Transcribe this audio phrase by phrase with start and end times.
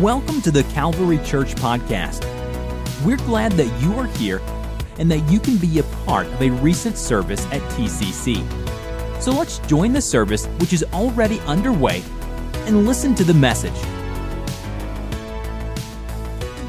[0.00, 2.22] Welcome to the Calvary Church Podcast.
[3.02, 4.42] We're glad that you are here
[4.98, 8.42] and that you can be a part of a recent service at TCC.
[9.22, 12.02] So let's join the service, which is already underway,
[12.66, 13.72] and listen to the message.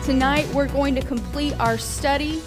[0.06, 2.42] Tonight, we're going to complete our study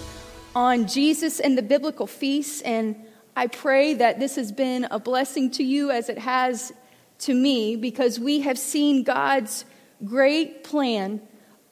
[0.54, 2.96] on Jesus and the biblical feasts, and
[3.36, 6.72] I pray that this has been a blessing to you as it has
[7.18, 9.66] to me because we have seen God's
[10.04, 11.20] great plan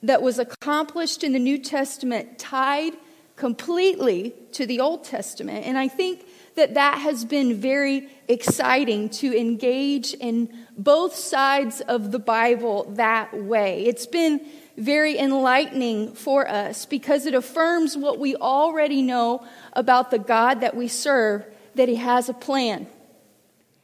[0.03, 2.93] that was accomplished in the New Testament tied
[3.37, 5.65] completely to the Old Testament.
[5.65, 12.11] And I think that that has been very exciting to engage in both sides of
[12.11, 13.85] the Bible that way.
[13.87, 14.45] It's been
[14.77, 20.77] very enlightening for us because it affirms what we already know about the God that
[20.77, 22.89] we serve that He has a plan,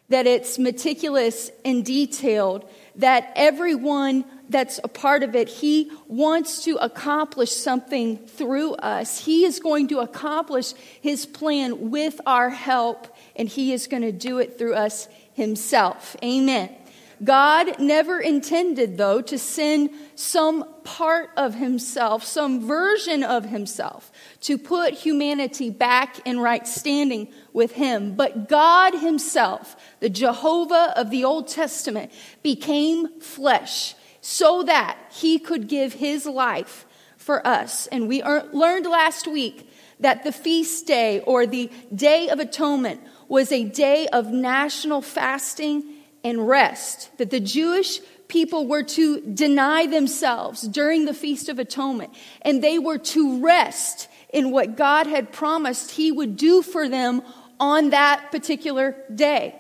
[0.09, 6.77] that it's meticulous and detailed, that everyone that's a part of it, He wants to
[6.77, 9.25] accomplish something through us.
[9.25, 14.13] He is going to accomplish His plan with our help, and He is going to
[14.13, 16.17] do it through us Himself.
[16.23, 16.75] Amen.
[17.23, 24.11] God never intended, though, to send some part of himself, some version of himself,
[24.43, 28.15] to put humanity back in right standing with him.
[28.15, 33.95] But God himself, the Jehovah of the Old Testament, became flesh
[34.27, 36.87] so that he could give his life
[37.19, 37.87] for us.
[37.89, 43.53] And we learned last week that the feast day or the Day of Atonement was
[43.53, 45.85] a day of national fasting
[46.25, 52.15] and rest, that the Jewish people were to deny themselves during the Feast of Atonement,
[52.41, 57.21] and they were to rest in what God had promised He would do for them
[57.61, 59.55] on that particular day.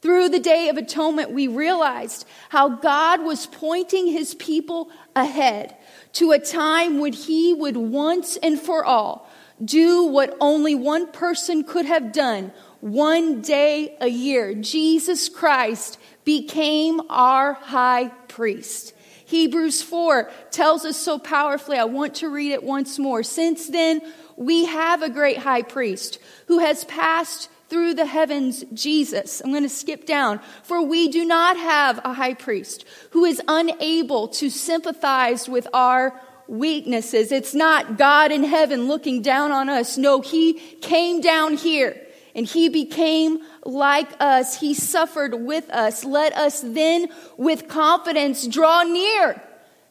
[0.00, 5.76] Through the Day of Atonement, we realized how God was pointing His people ahead
[6.14, 9.30] to a time when He would once and for all
[9.62, 14.54] do what only one person could have done one day a year.
[14.54, 18.94] Jesus Christ became our high priest.
[19.26, 21.76] Hebrews 4 tells us so powerfully.
[21.76, 23.22] I want to read it once more.
[23.22, 24.00] Since then,
[24.36, 29.40] we have a great high priest who has passed through the heavens, Jesus.
[29.40, 30.40] I'm going to skip down.
[30.64, 36.20] For we do not have a high priest who is unable to sympathize with our
[36.48, 37.30] weaknesses.
[37.30, 39.96] It's not God in heaven looking down on us.
[39.96, 41.96] No, he came down here
[42.34, 44.58] and he became like us.
[44.58, 46.04] He suffered with us.
[46.04, 49.40] Let us then with confidence draw near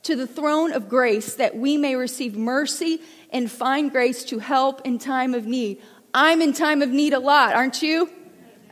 [0.04, 3.02] to the throne of grace that we may receive mercy
[3.32, 5.82] and find grace to help in time of need.
[6.14, 8.10] I'm in time of need a lot, aren't you?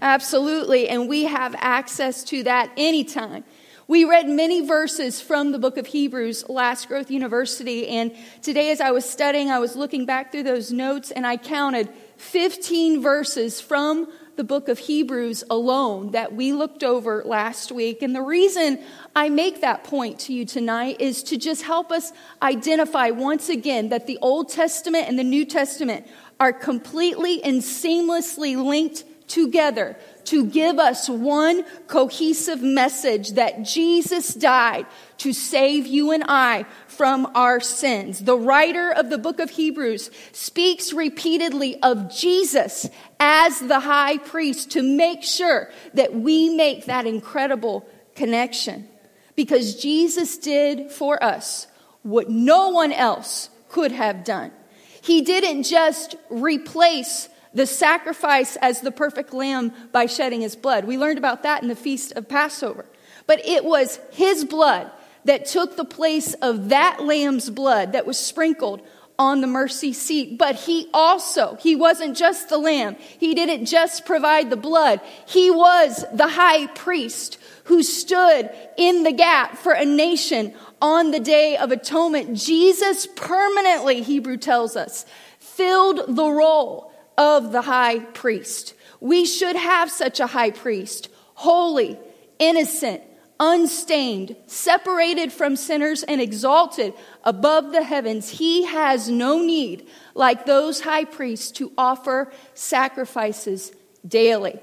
[0.02, 0.90] Absolutely.
[0.90, 3.44] And we have access to that anytime.
[3.88, 7.88] We read many verses from the book of Hebrews last Growth University.
[7.88, 11.38] And today, as I was studying, I was looking back through those notes and I
[11.38, 18.02] counted 15 verses from the book of Hebrews alone that we looked over last week.
[18.02, 18.80] And the reason
[19.16, 22.12] I make that point to you tonight is to just help us
[22.42, 26.06] identify once again that the Old Testament and the New Testament
[26.40, 34.86] are completely and seamlessly linked together to give us one cohesive message that Jesus died
[35.18, 38.20] to save you and I from our sins.
[38.20, 44.72] The writer of the book of Hebrews speaks repeatedly of Jesus as the high priest
[44.72, 48.88] to make sure that we make that incredible connection.
[49.36, 51.68] Because Jesus did for us
[52.02, 54.52] what no one else could have done.
[55.08, 60.84] He didn't just replace the sacrifice as the perfect lamb by shedding his blood.
[60.84, 62.86] We learned about that in the feast of Passover.
[63.26, 64.92] But it was his blood
[65.24, 68.82] that took the place of that lamb's blood that was sprinkled
[69.20, 70.38] on the mercy seat.
[70.38, 72.96] But he also, he wasn't just the lamb.
[73.18, 75.02] He didn't just provide the blood.
[75.26, 81.20] He was the high priest who stood in the gap for a nation on the
[81.20, 82.38] day of atonement.
[82.38, 85.06] Jesus permanently, Hebrew tells us,
[85.40, 88.74] filled the role of the high priest.
[89.00, 92.00] We should have such a high priest, holy,
[92.40, 93.02] innocent,
[93.40, 96.94] unstained, separated from sinners, and exalted
[97.28, 98.30] above the heavens.
[98.30, 99.86] He has no need,
[100.16, 103.74] like those high priests, to offer sacrifices
[104.08, 104.58] daily.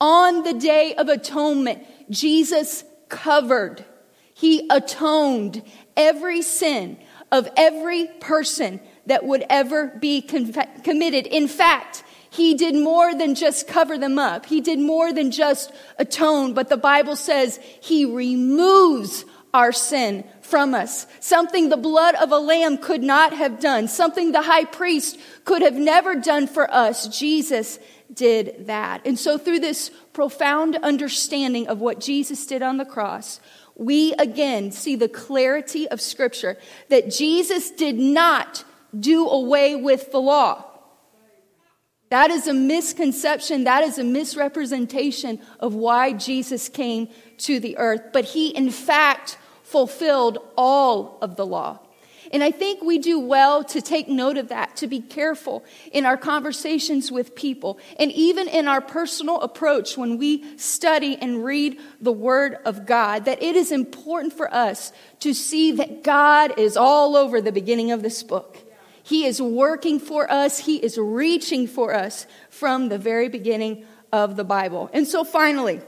[0.00, 3.84] On the day of atonement, Jesus covered,
[4.34, 5.62] he atoned
[5.96, 6.98] every sin
[7.30, 11.26] of every person that would ever be committed.
[11.26, 14.46] In fact, he did more than just cover them up.
[14.46, 19.24] He did more than just atone, but the Bible says he removes
[19.54, 21.06] our sin from us.
[21.20, 23.88] Something the blood of a lamb could not have done.
[23.88, 27.06] Something the high priest could have never done for us.
[27.08, 27.78] Jesus
[28.12, 29.06] did that.
[29.06, 33.40] And so through this profound understanding of what Jesus did on the cross,
[33.76, 36.56] we again see the clarity of scripture
[36.88, 38.64] that Jesus did not
[38.98, 40.64] do away with the law.
[42.10, 43.64] That is a misconception.
[43.64, 47.08] That is a misrepresentation of why Jesus came
[47.38, 48.00] to the earth.
[48.12, 49.36] But he, in fact,
[49.68, 51.78] fulfilled all of the law.
[52.32, 56.04] And I think we do well to take note of that, to be careful in
[56.04, 61.78] our conversations with people, and even in our personal approach when we study and read
[62.00, 66.76] the Word of God, that it is important for us to see that God is
[66.76, 68.58] all over the beginning of this book.
[69.02, 74.36] He is working for us, He is reaching for us from the very beginning of
[74.36, 74.90] the Bible.
[74.92, 75.80] And so finally,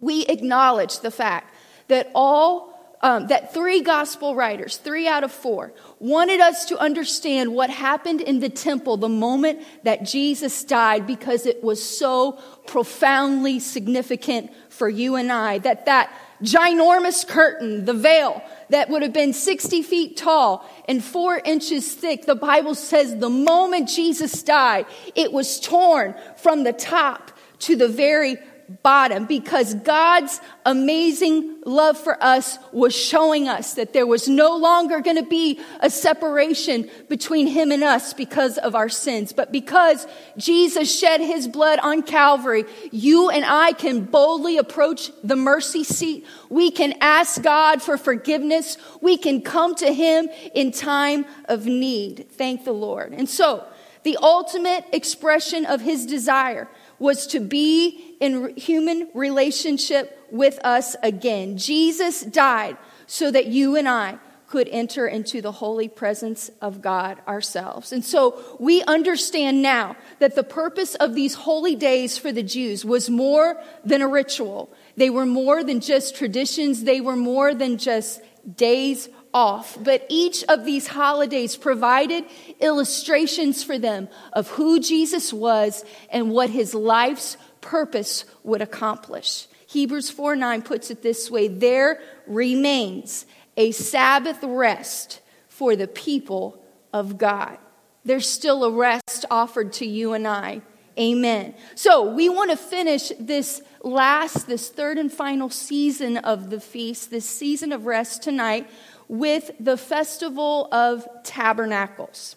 [0.00, 1.54] we acknowledge the fact
[1.88, 2.69] that all
[3.02, 8.20] um, that three gospel writers, three out of four, wanted us to understand what happened
[8.20, 12.32] in the temple the moment that Jesus died because it was so
[12.66, 15.58] profoundly significant for you and I.
[15.58, 16.12] That that
[16.42, 22.26] ginormous curtain, the veil that would have been 60 feet tall and four inches thick,
[22.26, 27.88] the Bible says the moment Jesus died, it was torn from the top to the
[27.88, 28.38] very
[28.82, 35.00] bottom because God's amazing love for us was showing us that there was no longer
[35.00, 39.32] going to be a separation between Him and us because of our sins.
[39.32, 40.06] But because
[40.36, 46.24] Jesus shed His blood on Calvary, you and I can boldly approach the mercy seat.
[46.48, 48.76] We can ask God for forgiveness.
[49.00, 52.28] We can come to Him in time of need.
[52.30, 53.12] Thank the Lord.
[53.12, 53.64] And so,
[54.02, 56.68] the ultimate expression of His desire
[57.00, 61.56] was to be in human relationship with us again.
[61.56, 62.76] Jesus died
[63.06, 67.92] so that you and I could enter into the holy presence of God ourselves.
[67.92, 72.84] And so we understand now that the purpose of these holy days for the Jews
[72.84, 74.72] was more than a ritual.
[74.96, 76.82] They were more than just traditions.
[76.82, 78.20] They were more than just
[78.56, 82.24] days off, but each of these holidays provided
[82.58, 89.46] illustrations for them of who Jesus was and what his life's purpose would accomplish.
[89.66, 96.62] Hebrews 4 9 puts it this way there remains a Sabbath rest for the people
[96.92, 97.58] of God.
[98.04, 100.62] There's still a rest offered to you and I.
[100.98, 101.54] Amen.
[101.76, 107.10] So we want to finish this last, this third and final season of the feast,
[107.10, 108.68] this season of rest tonight
[109.10, 112.36] with the Festival of Tabernacles.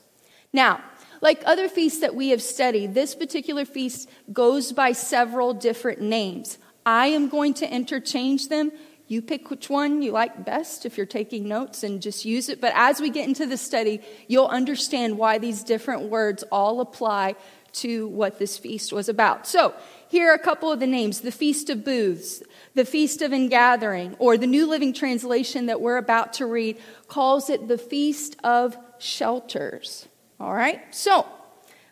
[0.52, 0.82] Now,
[1.22, 6.58] like other feasts that we have studied, this particular feast goes by several different names.
[6.84, 8.72] I am going to interchange them.
[9.08, 12.60] You pick which one you like best if you're taking notes and just use it.
[12.60, 17.36] But as we get into the study, you'll understand why these different words all apply
[17.74, 19.46] to what this feast was about.
[19.46, 19.76] So,
[20.14, 22.44] here are a couple of the names the Feast of Booths,
[22.76, 27.50] the Feast of Ingathering, or the New Living Translation that we're about to read calls
[27.50, 30.08] it the Feast of Shelters.
[30.40, 30.84] All right?
[30.92, 31.26] So,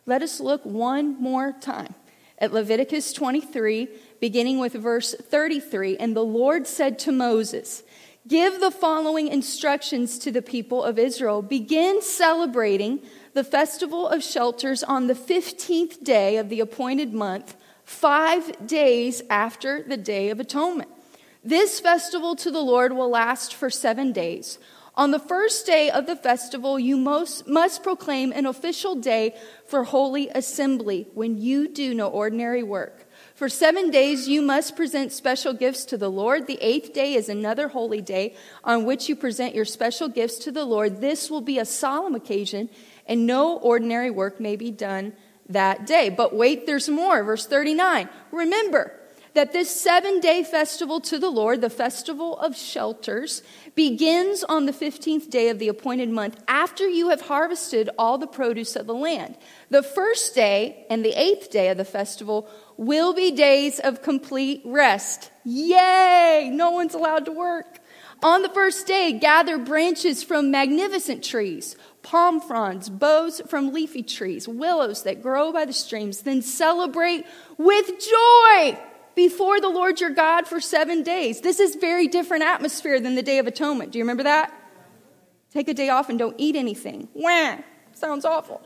[0.06, 1.96] let us look one more time
[2.38, 3.88] at Leviticus 23,
[4.20, 5.98] beginning with verse 33.
[5.98, 7.82] And the Lord said to Moses,
[8.28, 11.42] Give the following instructions to the people of Israel.
[11.42, 13.02] Begin celebrating
[13.34, 19.84] the festival of shelters on the 15th day of the appointed month five days after
[19.84, 20.90] the Day of Atonement.
[21.44, 24.60] This festival to the Lord will last for seven days.
[24.96, 29.36] On the first day of the festival, you most must proclaim an official day
[29.66, 33.08] for holy assembly when you do no ordinary work.
[33.34, 36.46] For seven days, you must present special gifts to the Lord.
[36.46, 40.52] The eighth day is another holy day on which you present your special gifts to
[40.52, 41.00] the Lord.
[41.00, 42.70] This will be a solemn occasion,
[43.08, 45.14] and no ordinary work may be done
[45.54, 46.10] that day.
[46.10, 47.24] But wait, there's more.
[47.24, 48.10] Verse 39.
[48.32, 48.94] Remember
[49.34, 53.42] that this seven day festival to the Lord, the festival of shelters,
[53.76, 58.28] begins on the 15th day of the appointed month after you have harvested all the
[58.28, 59.38] produce of the land.
[59.70, 64.62] The first day and the eighth day of the festival will be days of complete
[64.66, 65.32] rest.
[65.46, 66.50] Yay!
[66.52, 67.80] No one's allowed to work.
[68.24, 74.48] On the first day, gather branches from magnificent trees palm fronds, boughs from leafy trees,
[74.48, 76.22] willows that grow by the streams.
[76.22, 77.26] Then celebrate
[77.58, 78.80] with joy
[79.16, 81.42] before the Lord your God for seven days.
[81.42, 83.92] This is very different atmosphere than the Day of Atonement.
[83.92, 84.54] Do you remember that?
[85.52, 87.10] Take a day off and don't eat anything.
[87.14, 87.58] Wah!
[87.94, 88.62] Sounds awful.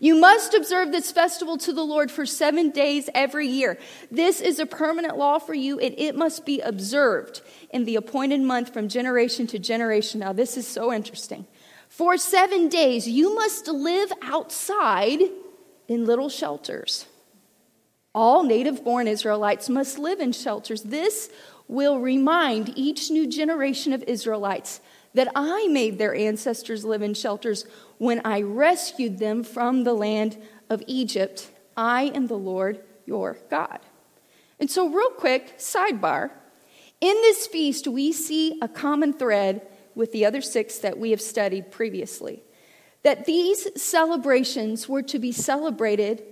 [0.00, 3.78] You must observe this festival to the Lord for seven days every year.
[4.10, 8.40] This is a permanent law for you, and it must be observed in the appointed
[8.40, 10.20] month from generation to generation.
[10.20, 11.46] Now, this is so interesting.
[11.92, 15.20] For seven days, you must live outside
[15.88, 17.04] in little shelters.
[18.14, 20.84] All native born Israelites must live in shelters.
[20.84, 21.28] This
[21.68, 24.80] will remind each new generation of Israelites
[25.12, 27.66] that I made their ancestors live in shelters
[27.98, 30.38] when I rescued them from the land
[30.70, 31.50] of Egypt.
[31.76, 33.80] I am the Lord your God.
[34.58, 36.30] And so, real quick, sidebar.
[37.02, 39.60] In this feast, we see a common thread
[39.94, 42.42] with the other six that we have studied previously.
[43.02, 46.22] That these celebrations were to be celebrated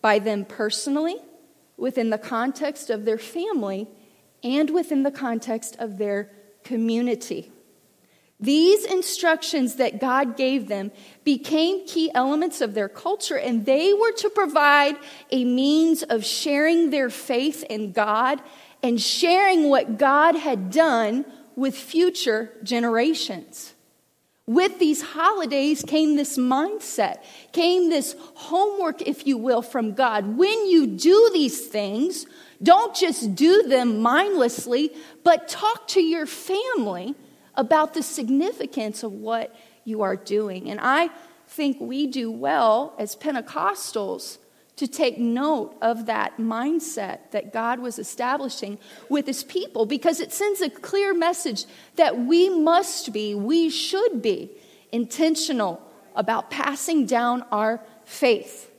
[0.00, 1.16] by them personally,
[1.76, 3.88] within the context of their family,
[4.42, 6.30] and within the context of their
[6.62, 7.50] community.
[8.38, 10.92] These instructions that God gave them
[11.24, 14.96] became key elements of their culture, and they were to provide
[15.30, 18.40] a means of sharing their faith in God
[18.82, 21.26] and sharing what God had done
[21.60, 23.74] with future generations.
[24.46, 27.18] With these holidays came this mindset,
[27.52, 30.38] came this homework, if you will, from God.
[30.38, 32.24] When you do these things,
[32.62, 34.90] don't just do them mindlessly,
[35.22, 37.14] but talk to your family
[37.54, 40.70] about the significance of what you are doing.
[40.70, 41.10] And I
[41.46, 44.38] think we do well as Pentecostals
[44.80, 48.78] to take note of that mindset that God was establishing
[49.10, 54.22] with his people because it sends a clear message that we must be, we should
[54.22, 54.50] be
[54.90, 55.82] intentional
[56.16, 58.70] about passing down our faith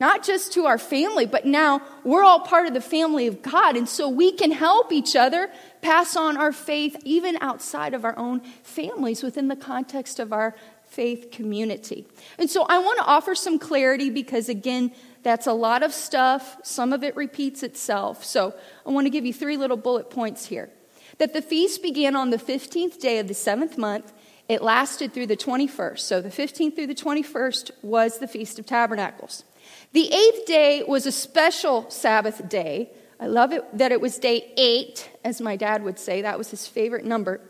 [0.00, 3.76] not just to our family, but now we're all part of the family of God.
[3.76, 5.48] And so we can help each other
[5.82, 10.56] pass on our faith even outside of our own families within the context of our
[10.84, 12.06] faith community.
[12.38, 14.92] And so I want to offer some clarity because, again,
[15.24, 16.58] that's a lot of stuff.
[16.62, 18.24] Some of it repeats itself.
[18.24, 18.54] So
[18.86, 20.70] I want to give you three little bullet points here.
[21.18, 24.12] That the feast began on the 15th day of the seventh month.
[24.48, 26.00] It lasted through the 21st.
[26.00, 29.44] So the 15th through the 21st was the Feast of Tabernacles.
[29.92, 32.90] The eighth day was a special Sabbath day.
[33.18, 36.20] I love it that it was day eight, as my dad would say.
[36.20, 37.40] That was his favorite number.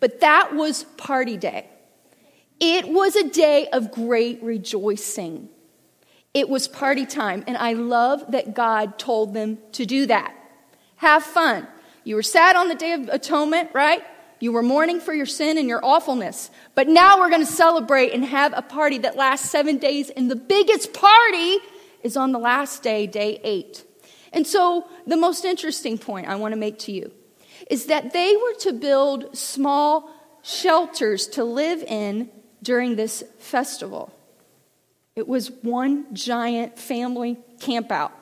[0.00, 1.68] But that was party day.
[2.58, 5.48] It was a day of great rejoicing.
[6.32, 7.44] It was party time.
[7.46, 10.34] And I love that God told them to do that.
[10.96, 11.66] Have fun.
[12.04, 14.02] You were sad on the Day of Atonement, right?
[14.38, 16.50] You were mourning for your sin and your awfulness.
[16.74, 20.08] But now we're going to celebrate and have a party that lasts seven days.
[20.10, 21.58] And the biggest party
[22.02, 23.84] is on the last day, day eight.
[24.32, 27.12] And so, the most interesting point I want to make to you
[27.68, 30.10] is that they were to build small
[30.42, 32.30] shelters to live in
[32.62, 34.14] during this festival.
[35.20, 38.12] It was one giant family campout.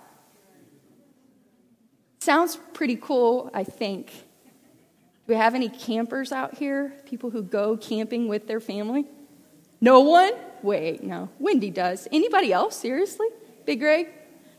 [2.18, 4.08] Sounds pretty cool, I think.
[4.08, 6.92] Do we have any campers out here?
[7.06, 9.06] People who go camping with their family?
[9.80, 10.32] No one?
[10.64, 11.28] Wait, no.
[11.38, 12.08] Wendy does.
[12.10, 12.76] Anybody else?
[12.76, 13.28] Seriously?
[13.64, 14.08] Big Ray?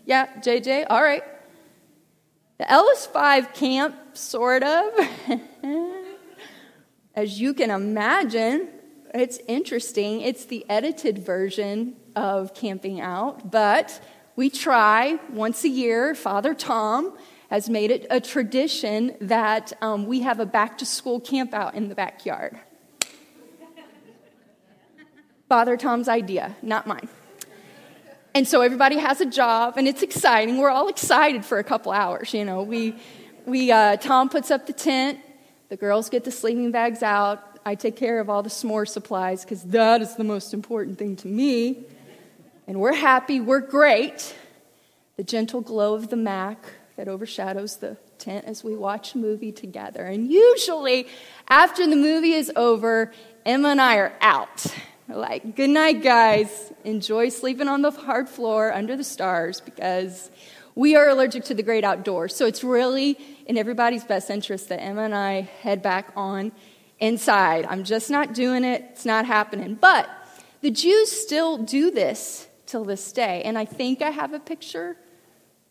[0.05, 0.85] Yeah, JJ?
[0.89, 1.25] All right.
[2.57, 4.93] The Ellis 5 camp, sort of.
[7.15, 8.69] As you can imagine,
[9.13, 10.21] it's interesting.
[10.21, 14.01] It's the edited version of camping out, but
[14.35, 16.13] we try once a year.
[16.13, 17.17] Father Tom
[17.49, 21.75] has made it a tradition that um, we have a back to school camp out
[21.75, 22.59] in the backyard.
[25.47, 27.07] Father Tom's idea, not mine.
[28.35, 30.57] And so everybody has a job, and it's exciting.
[30.57, 32.33] We're all excited for a couple hours.
[32.33, 32.95] You know, we,
[33.45, 35.19] we uh, Tom puts up the tent,
[35.69, 37.43] the girls get the sleeping bags out.
[37.65, 41.15] I take care of all the s'more supplies because that is the most important thing
[41.17, 41.85] to me.
[42.69, 44.35] And we're happy, we're great.
[45.17, 46.63] The gentle glow of the Mac
[46.97, 50.05] that overshadows the tent as we watch a movie together.
[50.05, 51.07] And usually,
[51.47, 53.11] after the movie is over,
[53.43, 54.67] Emma and I are out.
[55.07, 56.71] We're like, good night, guys.
[56.83, 60.29] Enjoy sleeping on the hard floor under the stars because
[60.75, 62.35] we are allergic to the great outdoors.
[62.35, 66.51] So it's really in everybody's best interest that Emma and I head back on
[66.99, 67.65] inside.
[67.67, 69.73] I'm just not doing it, it's not happening.
[69.73, 70.07] But
[70.61, 73.41] the Jews still do this till this day.
[73.43, 74.97] And I think I have a picture.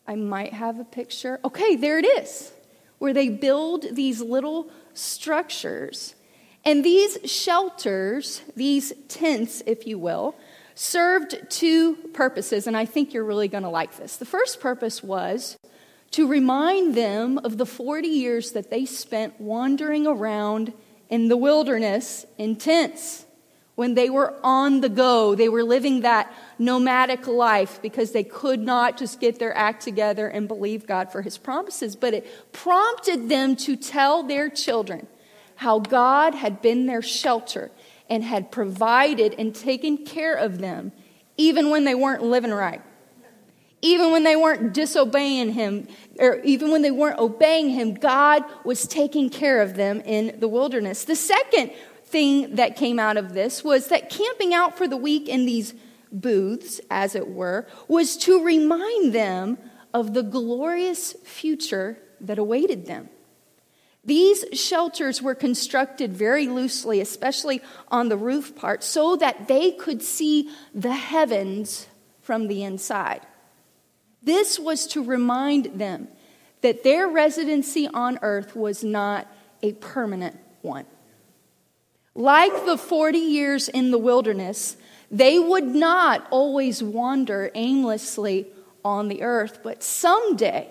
[0.06, 1.38] I might have a picture.
[1.44, 2.52] Okay, there it is,
[2.98, 6.14] where they build these little structures
[6.64, 10.36] and these shelters, these tents, if you will,
[10.74, 14.16] served two purposes, and I think you're really going to like this.
[14.16, 15.56] The first purpose was
[16.10, 20.72] to remind them of the 40 years that they spent wandering around
[21.08, 23.24] in the wilderness in tents,
[23.78, 25.36] when they were on the go.
[25.36, 30.26] They were living that nomadic life because they could not just get their act together
[30.26, 31.94] and believe God for his promises.
[31.94, 35.06] But it prompted them to tell their children
[35.54, 37.70] how God had been their shelter
[38.10, 40.90] and had provided and taken care of them,
[41.36, 42.82] even when they weren't living right.
[43.80, 45.86] Even when they weren't disobeying him,
[46.18, 50.48] or even when they weren't obeying him, God was taking care of them in the
[50.48, 51.04] wilderness.
[51.04, 51.70] The second
[52.10, 55.74] thing that came out of this was that camping out for the week in these
[56.10, 59.58] booths, as it were, was to remind them
[59.92, 63.08] of the glorious future that awaited them.
[64.04, 70.02] These shelters were constructed very loosely, especially on the roof part, so that they could
[70.02, 71.86] see the heavens
[72.22, 73.20] from the inside.
[74.22, 76.08] This was to remind them
[76.62, 79.26] that their residency on earth was not
[79.62, 80.86] a permanent one.
[82.18, 84.76] Like the 40 years in the wilderness,
[85.08, 88.48] they would not always wander aimlessly
[88.84, 90.68] on the earth, but someday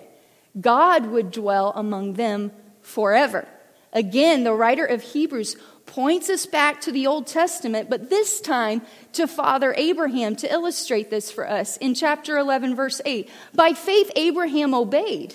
[0.60, 2.52] God would dwell among them
[2.82, 3.48] forever.
[3.94, 8.82] Again, the writer of Hebrews points us back to the Old Testament, but this time
[9.14, 13.26] to Father Abraham to illustrate this for us in chapter 11, verse 8.
[13.54, 15.34] By faith, Abraham obeyed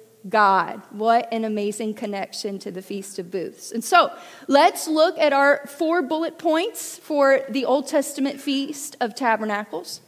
[0.29, 0.81] God.
[0.91, 3.71] What an amazing connection to the Feast of Booths.
[3.71, 4.11] And so
[4.47, 10.01] let's look at our four bullet points for the Old Testament Feast of Tabernacles.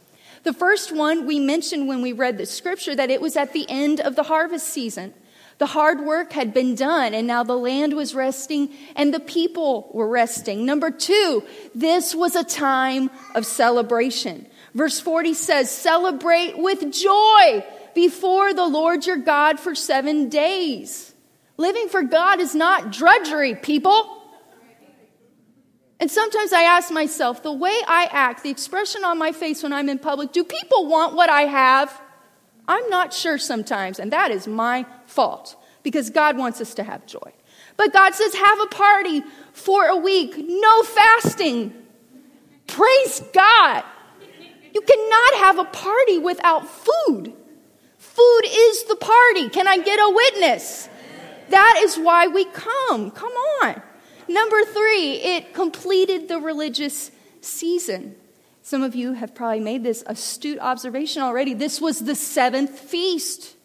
[0.44, 3.68] The first one we mentioned when we read the scripture that it was at the
[3.68, 5.14] end of the harvest season.
[5.58, 9.88] The hard work had been done, and now the land was resting and the people
[9.92, 10.66] were resting.
[10.66, 11.44] Number two,
[11.74, 14.46] this was a time of celebration.
[14.74, 21.14] Verse 40 says, Celebrate with joy before the Lord your God for seven days.
[21.56, 24.22] Living for God is not drudgery, people.
[26.00, 29.72] And sometimes I ask myself, the way I act, the expression on my face when
[29.72, 32.00] I'm in public, do people want what I have?
[32.66, 37.06] I'm not sure sometimes, and that is my fault because God wants us to have
[37.06, 37.32] joy.
[37.76, 41.72] But God says, have a party for a week, no fasting.
[42.66, 43.84] Praise God.
[44.72, 47.34] You cannot have a party without food.
[48.14, 49.48] Food is the party.
[49.48, 50.88] Can I get a witness?
[51.48, 53.10] That is why we come.
[53.10, 53.82] Come on.
[54.28, 58.14] Number three, it completed the religious season.
[58.62, 61.54] Some of you have probably made this astute observation already.
[61.54, 63.56] This was the seventh feast.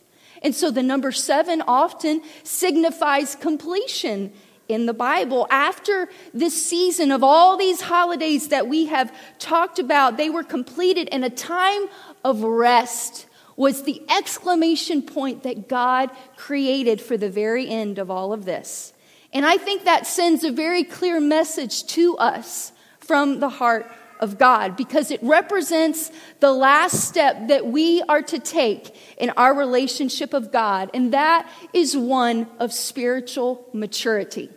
[0.42, 4.34] And so the number seven often signifies completion
[4.68, 5.46] in the Bible.
[5.52, 11.08] After this season of all these holidays that we have talked about, they were completed
[11.10, 11.88] in a time
[12.24, 13.28] of rest
[13.60, 18.94] was the exclamation point that God created for the very end of all of this.
[19.34, 23.92] And I think that sends a very clear message to us from the heart
[24.22, 29.54] of God because it represents the last step that we are to take in our
[29.54, 34.50] relationship of God, and that is one of spiritual maturity.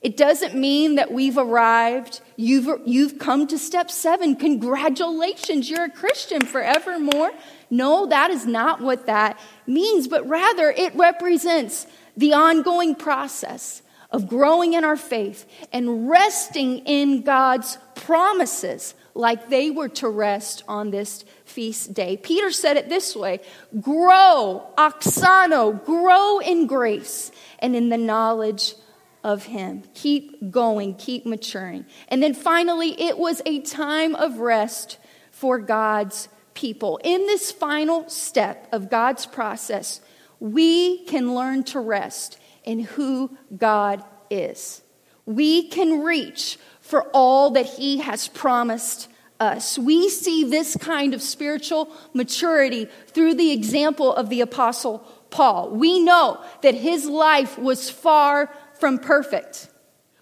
[0.00, 2.22] It doesn't mean that we've arrived.
[2.36, 4.34] You've, you've come to step seven.
[4.34, 7.32] Congratulations, you're a Christian forevermore.
[7.70, 14.28] No, that is not what that means, but rather it represents the ongoing process of
[14.28, 20.90] growing in our faith and resting in God's promises like they were to rest on
[20.90, 22.16] this feast day.
[22.16, 23.40] Peter said it this way
[23.80, 28.74] grow, auxano, grow in grace and in the knowledge
[29.22, 29.82] of Him.
[29.94, 31.86] Keep going, keep maturing.
[32.08, 34.98] And then finally, it was a time of rest
[35.30, 37.00] for God's people.
[37.04, 40.00] In this final step of God's process,
[40.38, 44.82] we can learn to rest in who God is.
[45.26, 49.08] We can reach for all that He has promised
[49.40, 49.78] us.
[49.78, 54.98] We see this kind of spiritual maturity through the example of the Apostle
[55.30, 55.70] Paul.
[55.70, 59.69] We know that his life was far from perfect.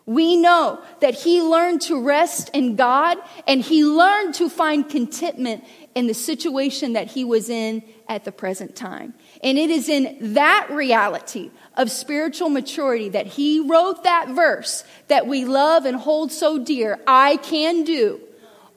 [0.08, 5.64] We know that he learned to rest in God and he learned to find contentment
[5.94, 9.12] in the situation that he was in at the present time.
[9.42, 15.26] And it is in that reality of spiritual maturity that he wrote that verse that
[15.26, 18.18] we love and hold so dear I can do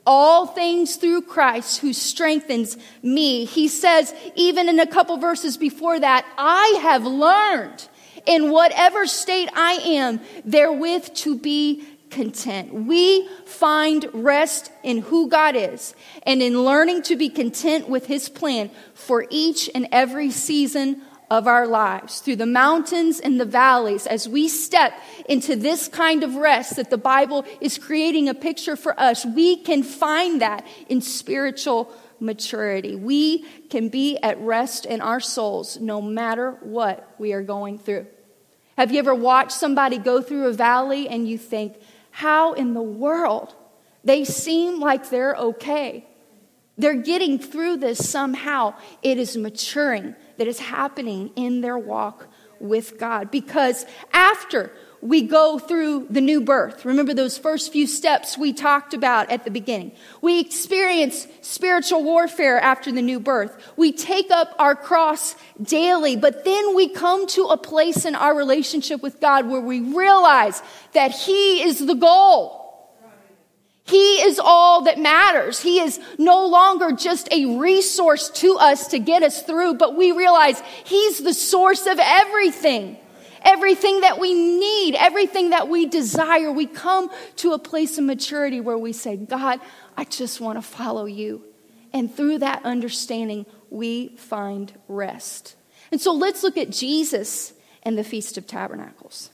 [0.06, 3.46] all things through Christ who strengthens me.
[3.46, 7.88] He says, even in a couple verses before that, I have learned
[8.26, 12.74] in whatever state I am therewith to be content.
[12.74, 18.30] We find rest in who God is and in learning to be content with His
[18.30, 24.06] plan for each and every season of our lives, through the mountains and the valleys,
[24.06, 24.92] as we step
[25.30, 29.56] into this kind of rest that the Bible is creating a picture for us, we
[29.56, 31.90] can find that in spiritual
[32.22, 32.96] maturity.
[32.96, 38.08] We can be at rest in our souls no matter what we are going through.
[38.78, 41.76] Have you ever watched somebody go through a valley and you think,
[42.12, 43.56] how in the world?
[44.04, 46.08] They seem like they're okay.
[46.78, 48.74] They're getting through this somehow.
[49.04, 52.28] It is maturing that is happening in their walk
[52.60, 53.30] with God.
[53.30, 58.94] Because after we go through the new birth, remember those first few steps we talked
[58.94, 59.92] about at the beginning.
[60.22, 63.74] We experience spiritual warfare after the new birth.
[63.76, 68.36] We take up our cross daily, but then we come to a place in our
[68.36, 70.62] relationship with God where we realize
[70.94, 72.60] that He is the goal.
[73.84, 75.60] He is all that matters.
[75.60, 80.12] He is no longer just a resource to us to get us through, but we
[80.12, 82.98] realize He's the source of everything.
[83.44, 86.52] Everything that we need, everything that we desire.
[86.52, 89.60] We come to a place of maturity where we say, God,
[89.98, 91.44] I just want to follow you.
[91.94, 95.56] And through that understanding, we find rest.
[95.92, 99.32] And so let's look at Jesus and the Feast of Tabernacles.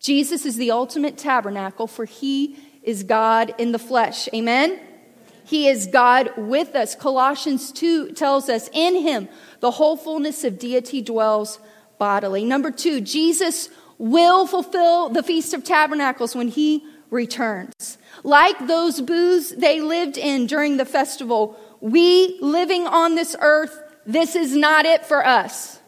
[0.00, 4.28] Jesus is the ultimate tabernacle, for he is God in the flesh.
[4.34, 4.78] Amen?
[5.44, 6.94] He is God with us.
[6.94, 9.28] Colossians 2 tells us, in him,
[9.60, 11.58] the whole fullness of deity dwells
[12.04, 12.44] bodily.
[12.44, 17.96] Number two, Jesus will fulfill the Feast of Tabernacles when he returns.
[18.22, 24.36] Like those booths they lived in during the festival, we living on this earth, this
[24.36, 25.80] is not it for us.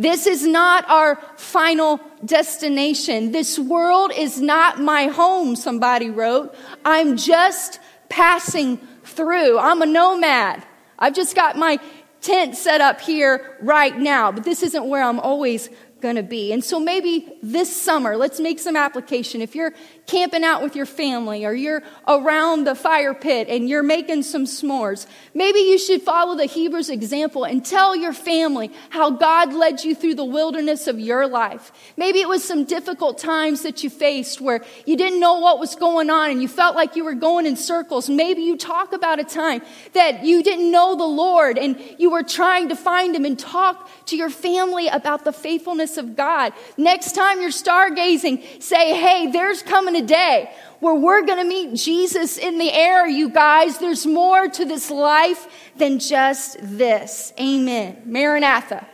[0.00, 3.30] This is not our final destination.
[3.30, 6.52] This world is not my home, somebody wrote.
[6.84, 9.60] I'm just passing through.
[9.60, 10.64] I'm a nomad.
[10.98, 11.78] I've just got my
[12.20, 15.68] tent set up here right now, but this isn't where I'm always
[16.00, 16.52] going to be.
[16.52, 19.42] And so maybe this summer, let's make some application.
[19.42, 19.72] If you're
[20.10, 24.44] camping out with your family or you're around the fire pit and you're making some
[24.44, 29.84] s'mores, maybe you should follow the Hebrews example and tell your family how God led
[29.84, 31.70] you through the wilderness of your life.
[31.96, 35.76] Maybe it was some difficult times that you faced where you didn't know what was
[35.76, 38.10] going on and you felt like you were going in circles.
[38.10, 42.24] Maybe you talk about a time that you didn't know the Lord and you were
[42.24, 46.52] trying to find him and talk to your family about the faithfulness of God.
[46.76, 51.74] Next time you're stargazing, say, hey, there's coming a day where we're going to meet
[51.74, 53.78] Jesus in the air, you guys.
[53.78, 57.32] There's more to this life than just this.
[57.38, 58.02] Amen.
[58.06, 58.86] Maranatha.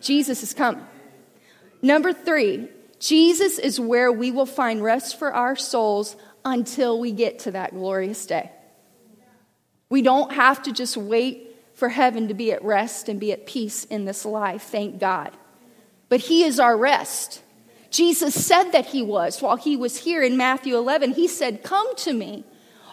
[0.00, 0.86] Jesus is coming.
[1.82, 7.40] Number three, Jesus is where we will find rest for our souls until we get
[7.40, 8.50] to that glorious day.
[9.90, 13.46] We don't have to just wait for heaven to be at rest and be at
[13.46, 15.32] peace in this life, thank God.
[16.08, 17.42] But He is our rest.
[17.94, 21.12] Jesus said that He was while He was here in Matthew 11.
[21.12, 22.44] He said, Come to me,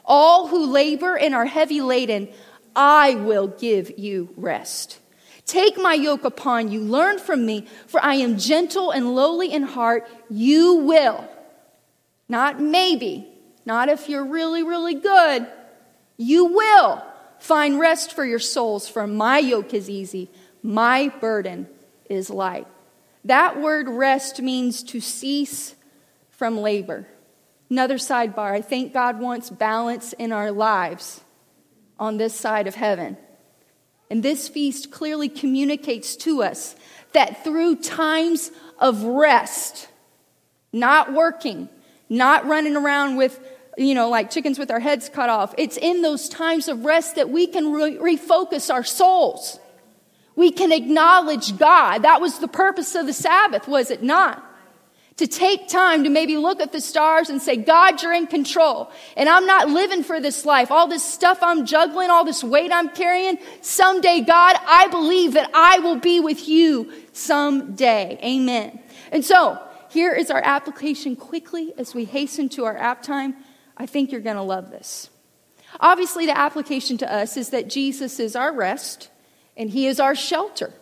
[0.05, 2.29] all who labor and are heavy laden,
[2.75, 4.99] I will give you rest.
[5.45, 9.63] Take my yoke upon you, learn from me, for I am gentle and lowly in
[9.63, 10.07] heart.
[10.29, 11.27] You will,
[12.29, 13.27] not maybe,
[13.65, 15.47] not if you're really, really good,
[16.17, 17.03] you will
[17.41, 20.29] Find rest for your souls, for my yoke is easy,
[20.61, 21.67] my burden
[22.07, 22.67] is light.
[23.25, 25.75] That word rest means to cease
[26.29, 27.07] from labor.
[27.69, 31.21] Another sidebar I think God wants balance in our lives
[31.99, 33.17] on this side of heaven.
[34.10, 36.75] And this feast clearly communicates to us
[37.13, 39.88] that through times of rest,
[40.73, 41.69] not working,
[42.10, 43.39] not running around with
[43.77, 45.55] you know, like chickens with our heads cut off.
[45.57, 49.61] It's in those times of rest that we can re- refocus our souls.
[50.35, 51.99] We can acknowledge God.
[51.99, 54.47] That was the purpose of the Sabbath, was it not?
[55.17, 58.89] To take time to maybe look at the stars and say, God, you're in control.
[59.15, 60.71] And I'm not living for this life.
[60.71, 63.37] All this stuff I'm juggling, all this weight I'm carrying.
[63.59, 68.17] Someday, God, I believe that I will be with you someday.
[68.23, 68.79] Amen.
[69.11, 73.35] And so, here is our application quickly as we hasten to our app time.
[73.77, 75.09] I think you're going to love this.
[75.79, 79.11] Obviously, the application to us is that Jesus is our rest
[79.62, 80.74] and he is our shelter.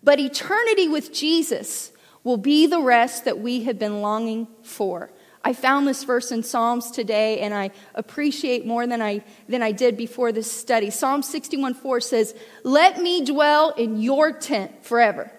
[0.00, 1.90] But eternity with Jesus
[2.22, 5.10] will be the rest that we have been longing for.
[5.42, 9.72] I found this verse in Psalms today and I appreciate more than I, than I
[9.72, 10.90] did before this study.
[10.90, 15.32] Psalm 61 4 says, Let me dwell in your tent forever.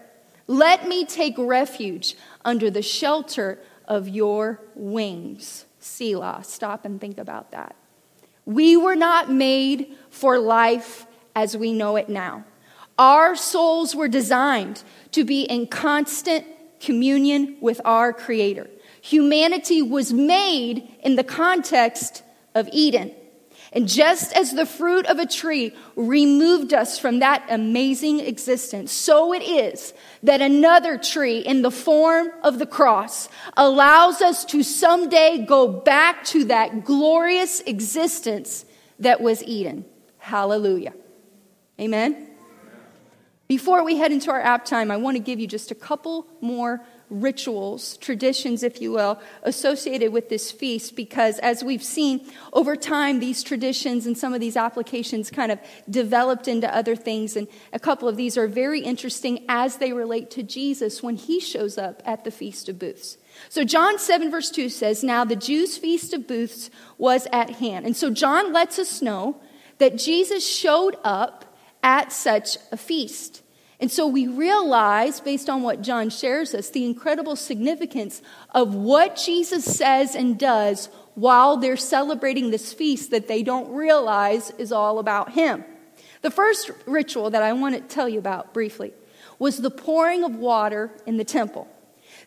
[0.46, 5.66] Let me take refuge under the shelter of your wings.
[5.80, 6.42] Selah.
[6.44, 7.78] Stop and think about that.
[8.46, 12.44] We were not made for life as we know it now.
[12.98, 16.46] Our souls were designed to be in constant
[16.80, 18.70] communion with our Creator.
[19.02, 23.14] Humanity was made in the context of Eden.
[23.72, 29.34] And just as the fruit of a tree removed us from that amazing existence, so
[29.34, 33.28] it is that another tree in the form of the cross
[33.58, 38.66] allows us to someday go back to that glorious existence
[39.00, 39.84] that was Eden.
[40.20, 40.94] Hallelujah.
[41.78, 42.30] Amen.
[43.48, 46.26] Before we head into our app time, I want to give you just a couple
[46.42, 52.76] more rituals, traditions, if you will, associated with this feast because as we've seen over
[52.76, 57.36] time, these traditions and some of these applications kind of developed into other things.
[57.36, 61.40] And a couple of these are very interesting as they relate to Jesus when he
[61.40, 63.18] shows up at the Feast of Booths.
[63.50, 67.86] So, John 7, verse 2 says, Now the Jews' Feast of Booths was at hand.
[67.86, 69.40] And so, John lets us know
[69.78, 71.55] that Jesus showed up
[71.86, 73.44] at such a feast.
[73.80, 78.24] And so we realize, based on what John shares us, the incredible significance
[78.56, 84.50] of what Jesus says and does while they're celebrating this feast that they don't realize
[84.58, 85.64] is all about him.
[86.24, 88.92] The first ritual that I want to tell you about briefly
[89.38, 91.68] was the pouring of water in the temple.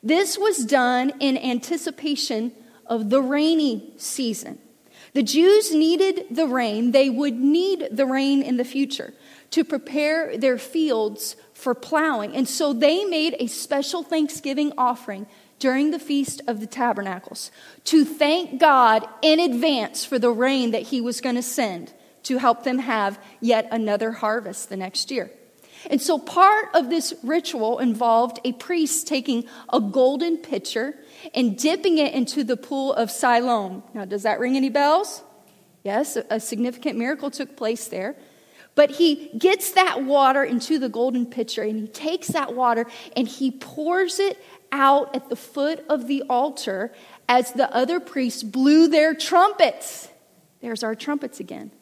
[0.04, 2.52] This was done in anticipation
[2.86, 4.60] of the rainy season.
[5.14, 9.14] The Jews needed the rain, they would need the rain in the future
[9.50, 12.36] to prepare their fields for plowing.
[12.36, 15.26] And so they made a special Thanksgiving offering
[15.58, 17.50] during the Feast of the Tabernacles
[17.84, 21.92] to thank God in advance for the rain that He was going to send
[22.24, 25.30] to help them have yet another harvest the next year.
[25.90, 30.96] And so part of this ritual involved a priest taking a golden pitcher
[31.34, 33.82] and dipping it into the pool of Siloam.
[33.94, 35.22] Now, does that ring any bells?
[35.84, 38.16] Yes, a significant miracle took place there.
[38.78, 42.86] But he gets that water into the golden pitcher and he takes that water
[43.16, 44.38] and he pours it
[44.70, 46.92] out at the foot of the altar
[47.28, 50.06] as the other priests blew their trumpets.
[50.60, 51.72] There's our trumpets again.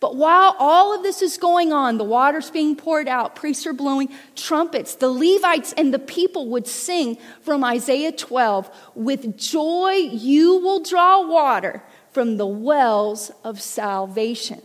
[0.00, 3.74] But while all of this is going on, the water's being poured out, priests are
[3.74, 10.56] blowing trumpets, the Levites and the people would sing from Isaiah 12 With joy you
[10.56, 14.62] will draw water from the wells of salvation.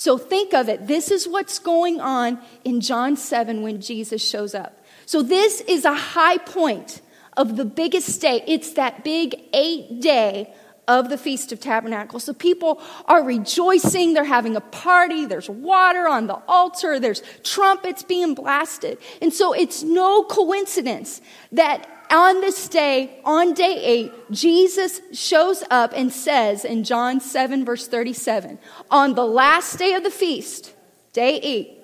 [0.00, 0.86] So think of it.
[0.86, 4.82] This is what's going on in John 7 when Jesus shows up.
[5.04, 7.02] So this is a high point
[7.36, 8.42] of the biggest day.
[8.46, 10.54] It's that big eight day
[10.88, 12.24] of the Feast of Tabernacles.
[12.24, 14.14] So people are rejoicing.
[14.14, 15.26] They're having a party.
[15.26, 16.98] There's water on the altar.
[16.98, 18.96] There's trumpets being blasted.
[19.20, 21.20] And so it's no coincidence
[21.52, 27.64] that on this day, on day eight, Jesus shows up and says in John 7,
[27.64, 28.58] verse 37,
[28.90, 30.74] on the last day of the feast,
[31.12, 31.78] day eight,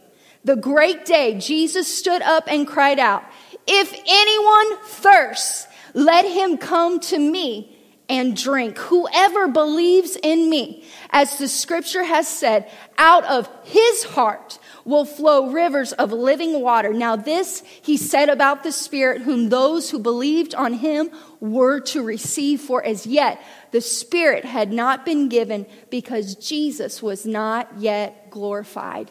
[0.44, 3.24] the great day, Jesus stood up and cried out,
[3.66, 7.76] If anyone thirsts, let him come to me
[8.08, 8.78] and drink.
[8.78, 15.50] Whoever believes in me, as the scripture has said, out of his heart will flow
[15.50, 16.94] rivers of living water.
[16.94, 22.02] Now, this he said about the Spirit, whom those who believed on him were to
[22.02, 28.30] receive, for as yet the Spirit had not been given because Jesus was not yet
[28.30, 29.10] glorified.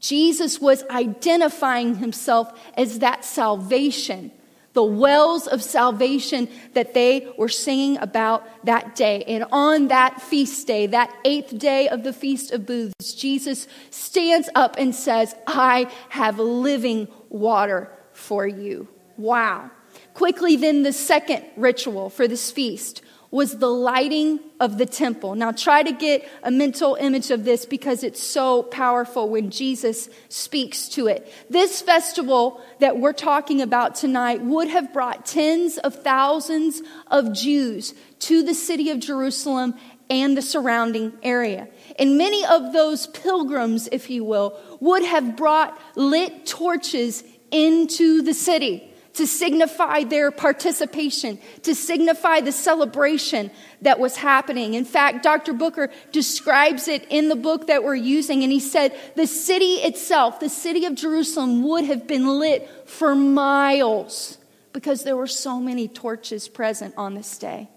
[0.00, 4.32] Jesus was identifying himself as that salvation
[4.72, 9.24] the wells of salvation that they were singing about that day.
[9.24, 14.48] And on that feast day, that eighth day of the Feast of Booths, Jesus stands
[14.54, 18.88] up and says, I have living water for you.
[19.16, 19.70] Wow.
[20.14, 25.34] Quickly, then, the second ritual for this feast was the lighting of the temple.
[25.36, 30.08] Now, try to get a mental image of this because it's so powerful when Jesus
[30.28, 31.32] speaks to it.
[31.48, 37.94] This festival that we're talking about tonight would have brought tens of thousands of Jews
[38.20, 39.74] to the city of Jerusalem
[40.08, 41.68] and the surrounding area.
[41.98, 48.34] And many of those pilgrims, if you will, would have brought lit torches into the
[48.34, 53.50] city to signify their participation, to signify the celebration
[53.82, 54.74] that was happening.
[54.74, 55.52] In fact, Dr.
[55.52, 60.40] Booker describes it in the book that we're using, and he said the city itself,
[60.40, 64.38] the city of Jerusalem, would have been lit for miles
[64.72, 67.68] because there were so many torches present on this day.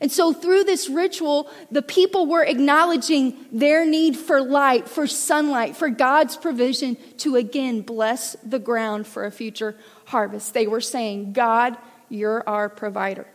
[0.00, 5.76] And so, through this ritual, the people were acknowledging their need for light, for sunlight,
[5.76, 10.52] for God's provision to again bless the ground for a future harvest.
[10.52, 11.76] They were saying, God,
[12.08, 13.26] you're our provider.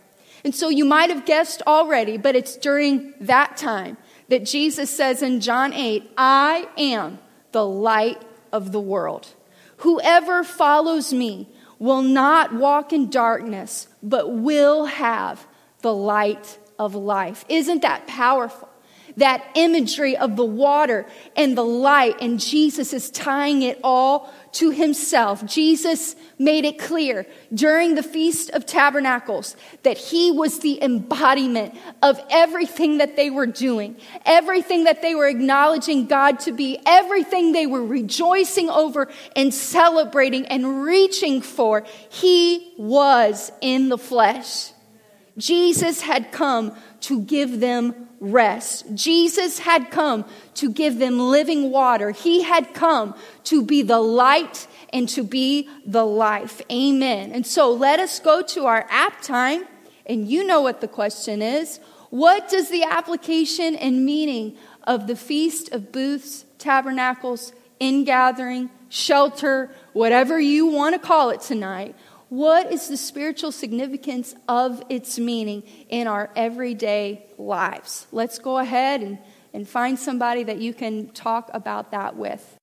[0.43, 3.97] And so, you might have guessed already, but it's during that time
[4.29, 7.19] that Jesus says in John 8, I am
[7.51, 8.21] the light
[8.51, 9.27] of the world.
[9.77, 15.47] Whoever follows me will not walk in darkness, but will have
[15.81, 17.45] the light of life.
[17.49, 18.67] Isn't that powerful?
[19.17, 24.69] That imagery of the water and the light, and Jesus is tying it all to
[24.69, 25.45] himself.
[25.45, 32.21] Jesus made it clear during the Feast of Tabernacles that he was the embodiment of
[32.29, 37.67] everything that they were doing, everything that they were acknowledging God to be, everything they
[37.67, 41.85] were rejoicing over and celebrating and reaching for.
[42.09, 44.71] He was in the flesh.
[45.41, 48.85] Jesus had come to give them rest.
[48.93, 50.23] Jesus had come
[50.53, 52.11] to give them living water.
[52.11, 56.61] He had come to be the light and to be the life.
[56.71, 57.31] Amen.
[57.31, 59.65] And so let us go to our app time.
[60.05, 61.79] And you know what the question is.
[62.11, 70.39] What does the application and meaning of the Feast of Booths, Tabernacles, Ingathering, Shelter, whatever
[70.39, 71.95] you want to call it tonight,
[72.31, 78.07] what is the spiritual significance of its meaning in our everyday lives?
[78.13, 79.17] Let's go ahead and,
[79.53, 82.57] and find somebody that you can talk about that with.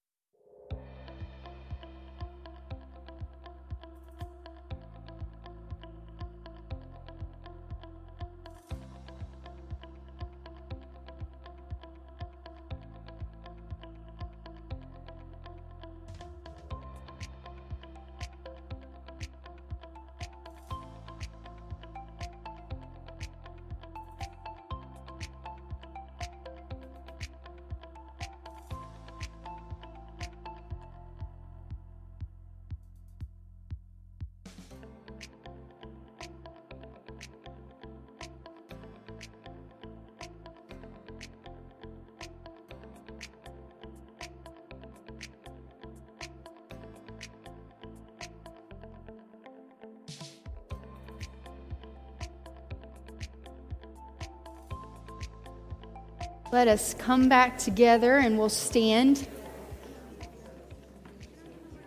[56.58, 59.28] Let us come back together and we'll stand.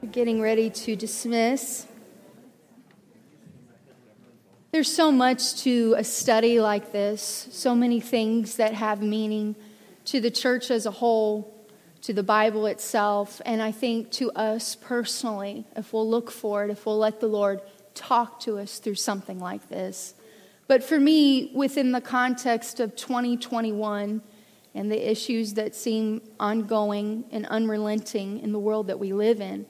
[0.01, 1.85] We're getting ready to dismiss.
[4.71, 9.57] There's so much to a study like this, so many things that have meaning
[10.05, 11.53] to the church as a whole,
[12.03, 16.71] to the Bible itself, and I think to us personally, if we'll look for it,
[16.71, 17.59] if we'll let the Lord
[17.93, 20.13] talk to us through something like this.
[20.67, 24.21] But for me, within the context of 2021,
[24.73, 29.65] and the issues that seem ongoing and unrelenting in the world that we live in.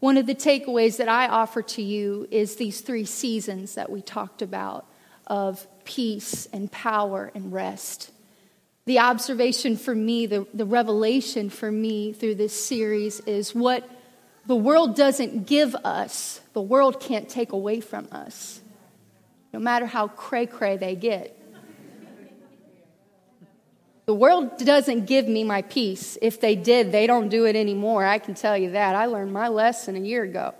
[0.00, 4.02] One of the takeaways that I offer to you is these three seasons that we
[4.02, 4.86] talked about
[5.26, 8.10] of peace and power and rest.
[8.86, 13.88] The observation for me, the, the revelation for me through this series is what
[14.46, 18.60] the world doesn't give us, the world can't take away from us,
[19.54, 21.38] no matter how cray cray they get.
[24.06, 26.18] The world doesn't give me my peace.
[26.20, 28.04] If they did, they don't do it anymore.
[28.04, 28.94] I can tell you that.
[28.94, 30.54] I learned my lesson a year ago.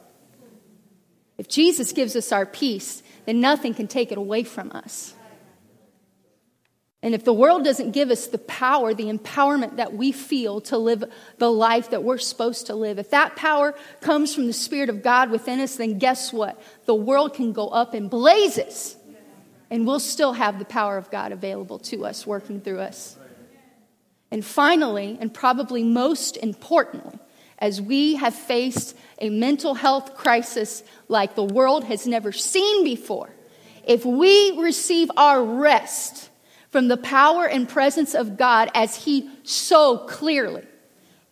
[1.37, 5.15] If Jesus gives us our peace, then nothing can take it away from us.
[7.03, 10.79] And if the world doesn't give us the power, the empowerment that we feel to
[10.79, 11.05] live
[11.37, 15.03] the life that we're supposed to live, if that power comes from the Spirit of
[15.03, 16.59] God within us, then guess what?
[16.87, 18.97] The world can go up in blazes,
[19.71, 23.19] and we'll still have the power of God available to us, working through us.
[24.35, 27.21] And finally, and probably most importantly,
[27.61, 33.31] as we have faced a mental health crisis like the world has never seen before,
[33.87, 36.31] if we receive our rest
[36.71, 40.65] from the power and presence of God as He so clearly,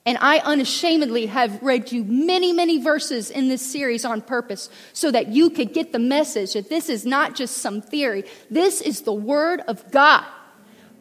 [0.06, 5.11] and I unashamedly have read you many, many verses in this series on purpose so
[5.11, 8.22] that you could get the message that this is not just some theory.
[8.48, 10.24] This is the Word of God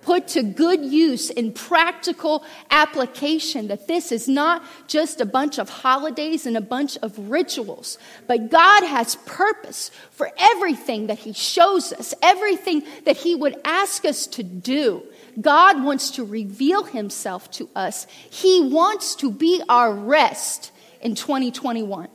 [0.02, 3.68] put to good use in practical application.
[3.68, 7.98] That this is not just a bunch of holidays and a bunch of rituals,
[8.28, 14.06] but God has purpose for everything that He shows us, everything that He would ask
[14.06, 15.04] us to do.
[15.40, 18.08] God wants to reveal Himself to us.
[18.30, 20.72] He wants to be our rest
[21.02, 22.08] in 2021.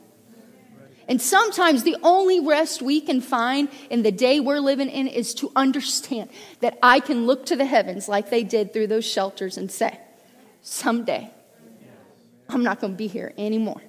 [1.07, 5.33] And sometimes the only rest we can find in the day we're living in is
[5.35, 6.29] to understand
[6.59, 9.99] that I can look to the heavens like they did through those shelters and say,
[10.61, 11.31] someday
[12.49, 13.81] I'm not going to be here anymore.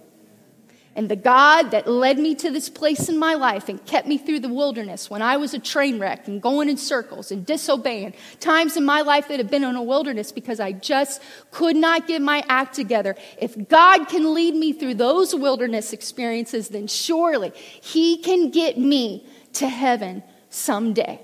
[0.98, 4.18] And the God that led me to this place in my life and kept me
[4.18, 8.14] through the wilderness when I was a train wreck and going in circles and disobeying,
[8.40, 11.22] times in my life that have been in a wilderness because I just
[11.52, 13.14] could not get my act together.
[13.40, 19.24] If God can lead me through those wilderness experiences, then surely He can get me
[19.52, 21.20] to heaven someday.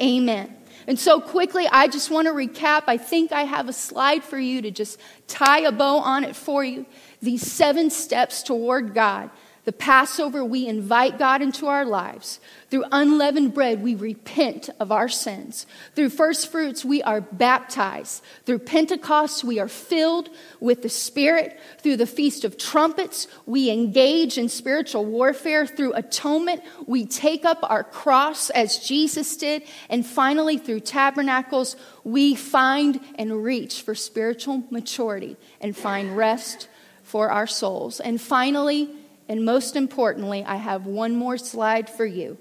[0.00, 0.56] Amen.
[0.86, 2.84] And so, quickly, I just want to recap.
[2.86, 6.36] I think I have a slide for you to just tie a bow on it
[6.36, 6.86] for you
[7.22, 9.30] these seven steps toward God.
[9.64, 12.38] The Passover, we invite God into our lives.
[12.70, 15.66] Through unleavened bread, we repent of our sins.
[15.94, 18.22] Through first fruits, we are baptized.
[18.44, 20.28] Through Pentecost, we are filled
[20.60, 21.58] with the Spirit.
[21.78, 25.66] Through the Feast of Trumpets, we engage in spiritual warfare.
[25.66, 29.62] Through atonement, we take up our cross as Jesus did.
[29.88, 36.68] And finally, through tabernacles, we find and reach for spiritual maturity and find rest
[37.02, 38.00] for our souls.
[38.00, 38.90] And finally,
[39.28, 42.38] and most importantly, I have one more slide for you.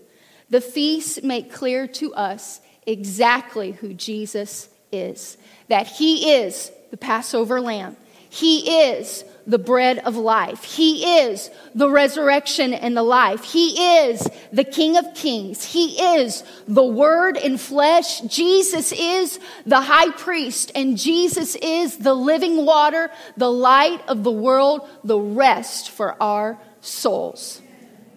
[0.50, 5.38] The feasts make clear to us exactly who Jesus is
[5.70, 7.98] that he is the Passover lamb,
[8.30, 10.64] he is the bread of life.
[10.64, 13.44] He is the resurrection and the life.
[13.44, 15.66] He is the King of Kings.
[15.66, 18.22] He is the Word in flesh.
[18.22, 24.32] Jesus is the high priest and Jesus is the living water, the light of the
[24.32, 27.62] world, the rest for our souls.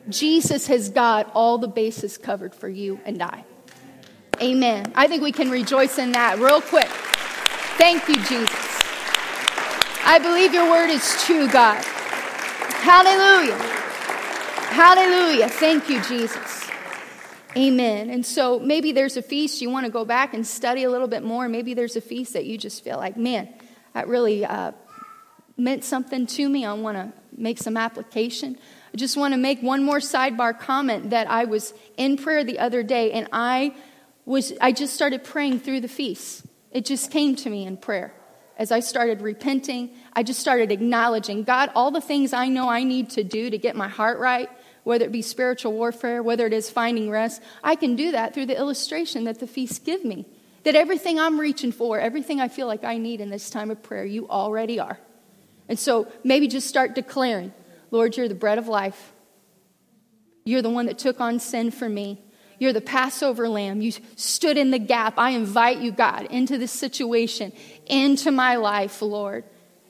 [0.09, 3.45] Jesus has got all the bases covered for you and I.
[4.41, 4.93] Amen.
[4.95, 6.89] I think we can rejoice in that real quick.
[7.79, 8.51] Thank you, Jesus.
[10.05, 11.83] I believe your word is true, God.
[12.83, 13.57] Hallelujah.
[14.69, 15.49] Hallelujah.
[15.49, 16.69] Thank you, Jesus.
[17.57, 18.11] Amen.
[18.11, 21.09] And so maybe there's a feast you want to go back and study a little
[21.09, 21.49] bit more.
[21.49, 23.49] Maybe there's a feast that you just feel like, man,
[23.95, 24.73] that really uh,
[25.57, 26.67] meant something to me.
[26.67, 28.59] I want to make some application.
[28.93, 32.59] I just want to make one more sidebar comment that I was in prayer the
[32.59, 33.75] other day and I
[34.25, 36.45] was I just started praying through the feast.
[36.73, 38.13] It just came to me in prayer
[38.59, 42.85] as I started repenting, I just started acknowledging God, all the things I know I
[42.85, 44.49] need to do to get my heart right,
[44.85, 48.47] whether it be spiritual warfare, whether it is finding rest, I can do that through
[48.47, 50.27] the illustration that the feasts give me.
[50.65, 53.83] That everything I'm reaching for, everything I feel like I need in this time of
[53.83, 54.99] prayer, you already are.
[55.69, 57.53] And so maybe just start declaring,
[57.91, 59.13] Lord, you're the bread of life.
[60.45, 62.23] You're the one that took on sin for me.
[62.59, 63.81] You're the Passover lamb.
[63.81, 65.15] You stood in the gap.
[65.19, 67.53] I invite you, God, into this situation,
[67.87, 69.45] into my life, Lord.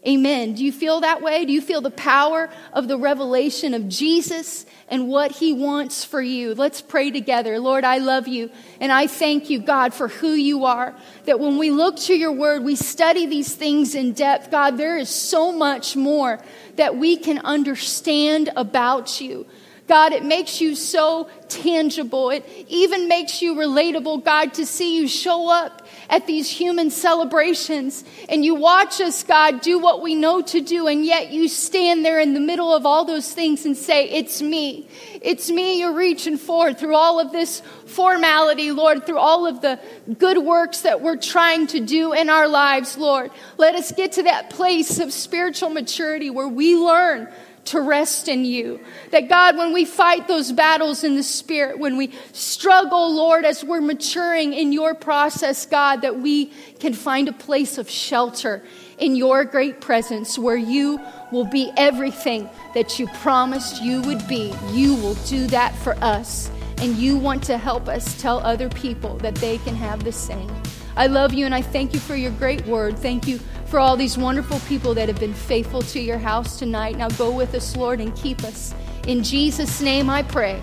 [0.06, 0.54] Amen.
[0.54, 1.44] Do you feel that way?
[1.44, 6.22] Do you feel the power of the revelation of Jesus and what he wants for
[6.22, 6.54] you?
[6.54, 7.58] Let's pray together.
[7.58, 8.50] Lord, I love you
[8.80, 10.94] and I thank you, God, for who you are.
[11.24, 14.52] That when we look to your word, we study these things in depth.
[14.52, 16.38] God, there is so much more
[16.76, 19.44] that we can understand about you.
[19.88, 22.30] God, it makes you so tangible.
[22.30, 28.04] It even makes you relatable, God, to see you show up at these human celebrations
[28.28, 32.04] and you watch us, God, do what we know to do, and yet you stand
[32.04, 34.88] there in the middle of all those things and say, It's me.
[35.20, 39.80] It's me you're reaching for through all of this formality, Lord, through all of the
[40.18, 43.30] good works that we're trying to do in our lives, Lord.
[43.56, 47.28] Let us get to that place of spiritual maturity where we learn
[47.66, 48.80] to rest in you.
[49.10, 53.64] That God, when we fight those battles in the spirit, when we struggle, Lord, as
[53.64, 58.62] we're maturing in your process, God, that we can find a place of shelter
[58.98, 61.00] in your great presence where you
[61.30, 64.54] will be everything that you promised you would be.
[64.72, 66.50] You will do that for us.
[66.78, 70.50] And you want to help us tell other people that they can have the same.
[70.94, 72.98] I love you and I thank you for your great word.
[72.98, 76.96] Thank you for all these wonderful people that have been faithful to your house tonight.
[76.96, 78.74] Now go with us, Lord, and keep us.
[79.06, 80.62] In Jesus' name I pray.